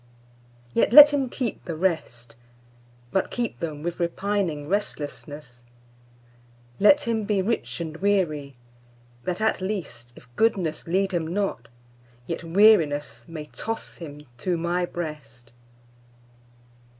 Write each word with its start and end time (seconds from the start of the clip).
Yet 0.73 0.93
let 0.93 1.13
him 1.13 1.29
keep 1.29 1.63
the 1.65 1.75
rest, 1.75 2.35
But 3.11 3.29
keep 3.29 3.59
them 3.59 3.83
with 3.83 3.99
repining 3.99 4.67
restlessness; 4.67 5.61
Let 6.79 7.01
him 7.01 7.23
be 7.23 7.43
rich 7.43 7.79
and 7.79 7.95
weary, 7.97 8.55
that 9.25 9.41
at 9.41 9.61
least, 9.61 10.11
If 10.15 10.27
goodness 10.35 10.87
lead 10.87 11.11
him 11.11 11.27
not, 11.31 11.67
yet 12.25 12.39
wearinessMay 12.41 13.49
toss 13.53 13.97
him 13.97 14.25
to 14.39 14.57
My 14.57 14.87
breast. 14.87 15.53